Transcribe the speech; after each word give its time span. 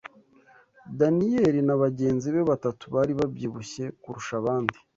Daniyeli 0.99 1.61
na 1.67 1.75
bagenzi 1.83 2.27
be 2.33 2.41
batatu 2.51 2.83
bari 2.95 3.13
babyibushye 3.19 3.85
kurusha 4.01 4.33
abandi 4.41 4.77